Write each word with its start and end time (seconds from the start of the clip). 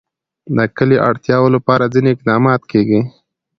د 0.55 0.57
کلیو 0.75 0.99
د 1.01 1.03
اړتیاوو 1.09 1.53
لپاره 1.55 1.91
ځینې 1.93 2.09
اقدامات 2.11 2.61
کېږي. 2.71 2.99